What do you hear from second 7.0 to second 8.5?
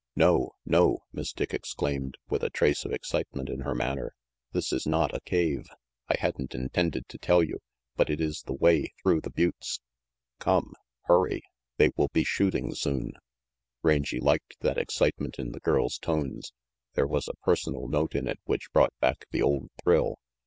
to tell you, but it is